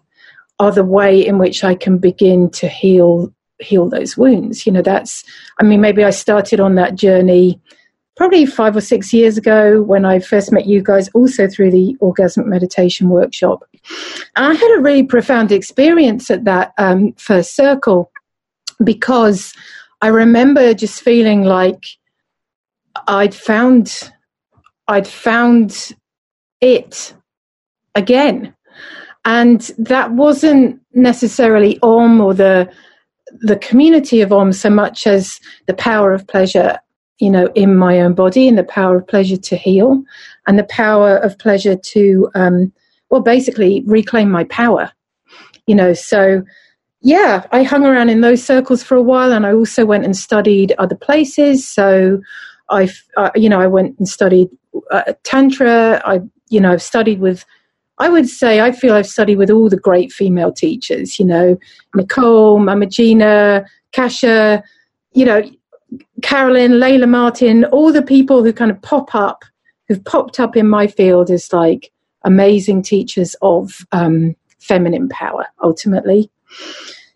are 0.59 0.71
the 0.71 0.83
way 0.83 1.25
in 1.25 1.37
which 1.37 1.63
I 1.63 1.75
can 1.75 1.97
begin 1.97 2.49
to 2.51 2.67
heal 2.67 3.33
heal 3.59 3.89
those 3.89 4.17
wounds. 4.17 4.65
You 4.65 4.71
know, 4.71 4.81
that's 4.81 5.23
I 5.59 5.63
mean, 5.63 5.81
maybe 5.81 6.03
I 6.03 6.11
started 6.11 6.59
on 6.59 6.75
that 6.75 6.95
journey 6.95 7.61
probably 8.17 8.45
five 8.45 8.75
or 8.75 8.81
six 8.81 9.13
years 9.13 9.37
ago 9.37 9.81
when 9.81 10.03
I 10.03 10.19
first 10.19 10.51
met 10.51 10.65
you 10.65 10.81
guys, 10.81 11.07
also 11.13 11.47
through 11.47 11.71
the 11.71 11.95
orgasmic 12.01 12.45
meditation 12.45 13.09
workshop. 13.09 13.63
I 14.35 14.53
had 14.53 14.77
a 14.77 14.81
really 14.81 15.03
profound 15.03 15.51
experience 15.51 16.29
at 16.29 16.43
that 16.45 16.73
um, 16.77 17.13
first 17.13 17.55
circle 17.55 18.11
because 18.83 19.53
I 20.01 20.07
remember 20.07 20.73
just 20.73 21.01
feeling 21.01 21.43
like 21.43 21.83
I'd 23.07 23.33
found 23.33 24.11
I'd 24.87 25.07
found 25.07 25.93
it 26.61 27.13
again 27.95 28.53
and 29.25 29.61
that 29.77 30.11
wasn't 30.13 30.79
necessarily 30.93 31.77
Om 31.83 32.21
or 32.21 32.33
the 32.33 32.71
the 33.41 33.57
community 33.57 34.21
of 34.21 34.31
Om 34.31 34.53
so 34.53 34.69
much 34.69 35.05
as 35.05 35.39
the 35.67 35.73
power 35.73 36.13
of 36.13 36.25
pleasure, 36.27 36.79
you 37.19 37.29
know, 37.29 37.47
in 37.55 37.75
my 37.75 37.99
own 37.99 38.13
body 38.13 38.47
and 38.47 38.57
the 38.57 38.63
power 38.63 38.97
of 38.97 39.07
pleasure 39.07 39.37
to 39.37 39.55
heal 39.55 40.03
and 40.45 40.57
the 40.59 40.63
power 40.65 41.17
of 41.17 41.37
pleasure 41.39 41.75
to, 41.75 42.29
um, 42.35 42.71
well, 43.09 43.21
basically 43.21 43.83
reclaim 43.85 44.29
my 44.29 44.43
power, 44.45 44.91
you 45.65 45.75
know. 45.75 45.93
So, 45.93 46.43
yeah, 47.01 47.45
I 47.51 47.63
hung 47.63 47.85
around 47.85 48.09
in 48.09 48.21
those 48.21 48.43
circles 48.43 48.83
for 48.83 48.95
a 48.95 49.01
while 49.01 49.31
and 49.31 49.45
I 49.45 49.53
also 49.53 49.85
went 49.85 50.05
and 50.05 50.15
studied 50.15 50.73
other 50.77 50.95
places. 50.95 51.67
So, 51.67 52.21
I, 52.69 52.89
uh, 53.15 53.31
you 53.35 53.49
know, 53.49 53.61
I 53.61 53.67
went 53.67 53.97
and 53.97 54.07
studied 54.07 54.49
uh, 54.91 55.13
Tantra. 55.23 56.01
I, 56.05 56.21
you 56.49 56.59
know, 56.59 56.71
I've 56.71 56.81
studied 56.81 57.19
with 57.19 57.45
I 57.99 58.09
would 58.09 58.29
say 58.29 58.61
I 58.61 58.71
feel 58.71 58.93
I've 58.93 59.07
studied 59.07 59.37
with 59.37 59.49
all 59.49 59.69
the 59.69 59.77
great 59.77 60.11
female 60.11 60.51
teachers, 60.51 61.17
you 61.17 61.25
know, 61.25 61.57
Nicole, 61.95 62.59
Mama 62.59 62.85
Gena, 62.85 63.65
Kasha, 63.91 64.63
you 65.13 65.25
know, 65.25 65.41
Carolyn, 66.21 66.73
Layla 66.73 67.07
Martin, 67.07 67.65
all 67.65 67.91
the 67.91 68.01
people 68.01 68.43
who 68.43 68.53
kind 68.53 68.71
of 68.71 68.81
pop 68.81 69.15
up, 69.15 69.45
who've 69.87 70.03
popped 70.03 70.39
up 70.39 70.55
in 70.55 70.67
my 70.67 70.87
field 70.87 71.29
as 71.29 71.51
like 71.53 71.91
amazing 72.23 72.81
teachers 72.81 73.35
of 73.41 73.85
um, 73.91 74.35
feminine 74.59 75.07
power, 75.09 75.45
ultimately. 75.63 76.29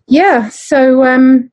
Yeah, 0.07 0.49
so 0.49 1.03
um, 1.03 1.51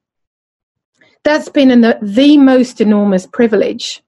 that's 1.25 1.48
been 1.48 1.70
an, 1.70 1.94
the 2.02 2.38
most 2.38 2.80
enormous 2.80 3.26
privilege. 3.26 4.02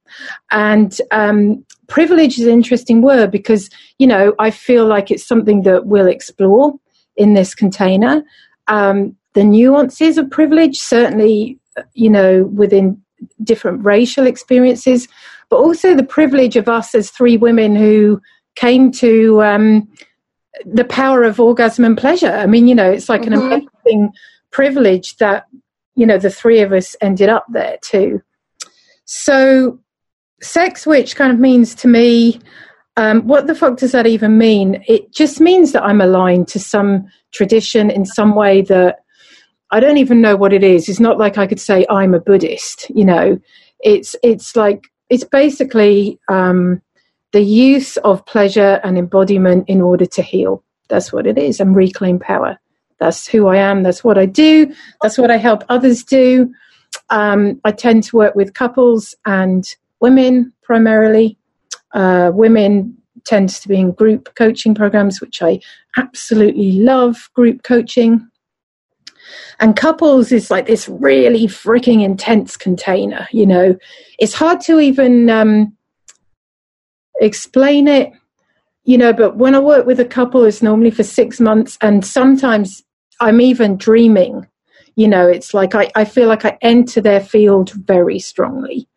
And 0.51 0.99
um, 1.11 1.65
privilege 1.87 2.39
is 2.39 2.47
an 2.47 2.53
interesting 2.53 3.03
word 3.03 3.31
because 3.31 3.71
you 3.99 4.07
know 4.07 4.35
I 4.39 4.51
feel 4.51 4.87
like 4.87 5.11
it's 5.11 5.27
something 5.27 5.63
that 5.63 5.87
we'll 5.87 6.09
explore 6.09 6.75
in 7.17 7.35
this 7.35 7.55
container. 7.55 8.23
Um, 8.67 9.17
the 9.35 9.45
nuances 9.45 10.19
of 10.19 10.31
privilege, 10.31 10.81
certainly, 10.81 11.60
you 11.95 12.11
know, 12.11 12.45
within 12.45 13.01
different 13.43 13.85
racial 13.85 14.27
experiences, 14.27 15.09
but 15.49 15.57
also 15.57 15.95
the 15.95 16.03
privilege 16.03 16.57
of 16.57 16.69
us 16.69 16.95
as 16.95 17.11
three 17.11 17.37
women 17.37 17.77
who 17.77 18.21
came 18.57 18.91
to 18.93 19.43
um, 19.43 19.89
the 20.65 20.85
power 20.85 21.23
of 21.23 21.41
orgasm 21.41 21.85
and 21.85 21.97
pleasure. 21.97 22.33
I 22.33 22.47
mean, 22.47 22.67
you 22.69 22.75
know, 22.75 22.91
it's 22.91 23.09
like 23.09 23.23
mm-hmm. 23.23 23.53
an 23.53 23.69
amazing 23.85 24.13
privilege 24.51 25.17
that, 25.17 25.47
you 25.95 26.07
know, 26.07 26.19
the 26.19 26.31
three 26.31 26.61
of 26.61 26.73
us 26.73 26.97
ended 27.01 27.29
up 27.29 27.47
there 27.51 27.79
too. 27.83 28.23
So, 29.05 29.79
sex 30.41 30.87
witch 30.87 31.17
kind 31.17 31.33
of 31.33 31.39
means 31.39 31.75
to 31.77 31.89
me, 31.89 32.41
um, 32.97 33.27
what 33.27 33.47
the 33.47 33.55
fuck 33.55 33.79
does 33.79 33.93
that 33.93 34.07
even 34.07 34.39
mean? 34.39 34.85
It 34.87 35.13
just 35.13 35.41
means 35.41 35.73
that 35.73 35.83
I'm 35.83 36.01
aligned 36.01 36.49
to 36.49 36.59
some 36.59 37.07
tradition 37.33 37.91
in 37.91 38.05
some 38.05 38.35
way 38.35 38.63
that 38.63 39.01
I 39.71 39.81
don't 39.81 39.99
even 39.99 40.21
know 40.21 40.37
what 40.37 40.53
it 40.53 40.65
is. 40.65 40.89
It's 40.89 41.01
not 41.01 41.19
like 41.19 41.39
I 41.39 41.47
could 41.47 41.61
say 41.61 41.87
I'm 41.89 42.15
a 42.15 42.21
Buddhist, 42.21 42.91
you 42.91 43.05
know. 43.05 43.41
It's 43.81 44.17
it's 44.23 44.57
like 44.57 44.85
it's 45.09 45.25
basically 45.25 46.19
um, 46.29 46.83
the 47.33 47.43
use 47.43 47.97
of 47.99 48.25
pleasure 48.27 48.81
and 48.83 48.99
embodiment 48.99 49.69
in 49.69 49.81
order 49.81 50.07
to 50.07 50.23
heal. 50.23 50.65
That's 50.89 51.13
what 51.13 51.27
it 51.27 51.39
is. 51.39 51.61
And 51.61 51.77
reclaim 51.77 52.19
power. 52.19 52.59
That's 52.99 53.27
who 53.27 53.47
I 53.47 53.57
am. 53.57 53.83
That's 53.83 54.05
what 54.05 54.19
I 54.19 54.27
do. 54.27 54.75
That's 55.03 55.19
what 55.19 55.31
I 55.31 55.37
help 55.37 55.65
others 55.69 56.05
do. 56.05 56.53
Um, 57.09 57.61
I 57.65 57.73
tend 57.73 58.05
to 58.05 58.17
work 58.17 58.35
with 58.35 58.55
couples 58.55 59.15
and 59.25 59.65
women 60.01 60.53
primarily. 60.63 61.39
Uh, 61.95 62.31
women 62.35 62.97
tends 63.25 63.61
to 63.61 63.69
be 63.69 63.77
in 63.77 63.93
group 63.93 64.35
coaching 64.35 64.75
programs, 64.75 65.21
which 65.21 65.43
I 65.43 65.61
absolutely 65.97 66.73
love. 66.73 67.31
Group 67.35 67.63
coaching. 67.63 68.30
And 69.61 69.77
couples 69.77 70.33
is 70.33 70.51
like 70.51 70.67
this 70.67 70.89
really 70.89 71.47
freaking 71.47 72.03
intense 72.03 72.57
container, 72.57 73.29
you 73.31 73.45
know. 73.45 73.77
It's 74.19 74.33
hard 74.33 74.61
to 74.63 74.81
even 74.81 75.29
um, 75.29 75.77
explain 77.21 77.87
it, 77.87 78.13
you 78.85 78.97
know, 78.97 79.13
but 79.13 79.37
when 79.37 79.55
I 79.55 79.59
work 79.59 79.85
with 79.85 80.01
a 80.01 80.05
couple, 80.07 80.45
it's 80.45 80.63
normally 80.63 80.91
for 80.91 81.03
six 81.03 81.41
months, 81.41 81.77
and 81.83 82.05
sometimes 82.05 82.83
I'm 83.21 83.41
even 83.41 83.77
dreaming. 83.77 84.47
You 84.97 85.09
know, 85.09 85.29
it's 85.29 85.53
like 85.53 85.75
I, 85.75 85.91
I 85.95 86.05
feel 86.05 86.27
like 86.27 86.45
I 86.47 86.59
enter 86.63 87.01
their 87.01 87.21
field 87.21 87.73
very 87.73 88.19
strongly. 88.19 88.89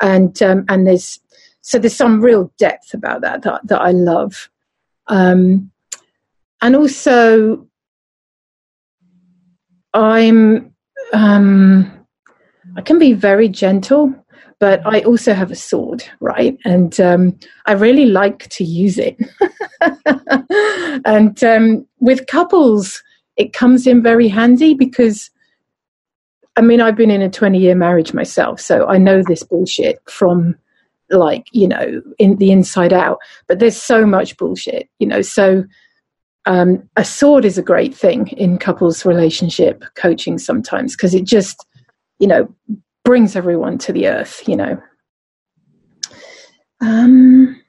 And 0.00 0.40
um, 0.42 0.64
and 0.68 0.86
there's 0.86 1.18
so 1.62 1.78
there's 1.78 1.96
some 1.96 2.20
real 2.20 2.52
depth 2.58 2.94
about 2.94 3.22
that 3.22 3.42
that, 3.42 3.66
that 3.66 3.80
I 3.80 3.90
love. 3.90 4.50
Um, 5.08 5.70
and 6.62 6.76
also 6.76 7.66
I'm 9.94 10.72
um, 11.12 11.90
I 12.76 12.82
can 12.82 12.98
be 12.98 13.12
very 13.12 13.48
gentle, 13.48 14.14
but 14.58 14.84
I 14.86 15.00
also 15.00 15.34
have 15.34 15.50
a 15.50 15.56
sword, 15.56 16.04
right? 16.20 16.56
And 16.64 17.00
um, 17.00 17.38
I 17.66 17.72
really 17.72 18.06
like 18.06 18.48
to 18.50 18.64
use 18.64 18.98
it. 18.98 19.18
and 21.04 21.42
um, 21.42 21.86
with 21.98 22.26
couples, 22.26 23.02
it 23.36 23.52
comes 23.52 23.86
in 23.86 24.02
very 24.02 24.28
handy 24.28 24.74
because 24.74 25.30
I 26.56 26.62
mean, 26.62 26.80
I've 26.80 26.96
been 26.96 27.10
in 27.10 27.22
a 27.22 27.30
20 27.30 27.58
year 27.58 27.74
marriage 27.74 28.12
myself, 28.12 28.60
so 28.60 28.86
I 28.86 28.98
know 28.98 29.22
this 29.22 29.42
bullshit 29.42 29.98
from 30.08 30.56
like, 31.08 31.46
you 31.52 31.66
know, 31.66 32.02
in 32.18 32.36
the 32.36 32.50
inside 32.50 32.92
out. 32.92 33.18
But 33.46 33.58
there's 33.58 33.80
so 33.80 34.04
much 34.04 34.36
bullshit, 34.36 34.88
you 34.98 35.06
know, 35.06 35.22
so 35.22 35.64
um, 36.46 36.88
a 36.96 37.04
sword 37.04 37.44
is 37.44 37.58
a 37.58 37.62
great 37.62 37.94
thing 37.94 38.28
in 38.28 38.58
couples 38.58 39.04
relationship 39.04 39.84
coaching 39.94 40.38
sometimes 40.38 40.96
because 40.96 41.14
it 41.14 41.24
just 41.24 41.66
you 42.18 42.26
know 42.26 42.52
brings 43.04 43.36
everyone 43.36 43.78
to 43.78 43.92
the 43.92 44.08
earth 44.08 44.46
you 44.48 44.56
know. 44.56 44.80
Um, 46.80 47.60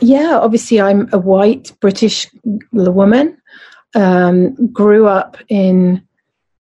yeah 0.00 0.38
obviously 0.38 0.80
i'm 0.80 1.08
a 1.12 1.18
white 1.18 1.72
british 1.80 2.26
woman. 2.72 3.36
Um, 3.96 4.54
grew 4.72 5.08
up 5.08 5.36
in 5.48 6.00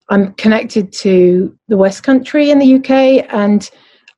i'm 0.08 0.32
connected 0.34 0.92
to 0.92 1.56
the 1.66 1.76
west 1.76 2.04
country 2.04 2.50
in 2.50 2.60
the 2.60 2.74
uk 2.76 2.90
and 2.90 3.68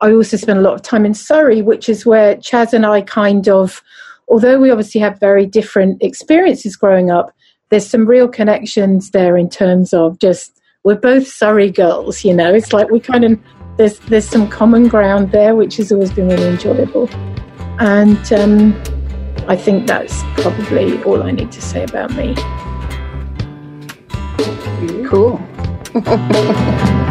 i 0.03 0.13
also 0.13 0.37
spent 0.37 0.59
a 0.59 0.63
lot 0.63 0.75
of 0.75 0.83
time 0.83 1.07
in 1.07 1.15
surrey 1.15 1.63
which 1.63 1.89
is 1.89 2.05
where 2.05 2.37
chas 2.37 2.75
and 2.75 2.85
i 2.85 3.01
kind 3.01 3.49
of 3.49 3.83
although 4.29 4.59
we 4.59 4.71
obviously 4.71 5.01
have 5.01 5.19
very 5.21 5.47
different 5.47 6.03
experiences 6.03 6.77
growing 6.77 7.11
up, 7.11 7.33
there's 7.71 7.87
some 7.87 8.07
real 8.07 8.29
connections 8.29 9.11
there 9.11 9.37
in 9.37 9.49
terms 9.49 9.93
of 9.93 10.19
just 10.19 10.61
we're 10.85 10.95
both 10.95 11.27
Surrey 11.27 11.71
girls, 11.71 12.25
you 12.25 12.33
know. 12.33 12.55
It's 12.55 12.73
like 12.73 12.91
we 12.91 13.01
kind 13.01 13.25
of 13.25 13.39
there's 13.77 13.99
there's 14.01 14.29
some 14.29 14.49
common 14.49 14.89
ground 14.89 15.33
there, 15.33 15.55
which 15.55 15.77
has 15.77 15.93
always 15.93 16.13
been 16.13 16.29
really 16.29 16.49
enjoyable, 16.49 17.09
and 17.79 18.33
um, 18.33 18.81
I 19.49 19.57
think 19.57 19.87
that's 19.87 20.23
probably 20.41 21.03
all 21.03 21.23
I 21.23 21.31
need 21.31 21.53
to 21.53 21.63
say 21.63 21.85
about 21.85 22.13
me. 22.15 22.35
Cool. 25.07 25.39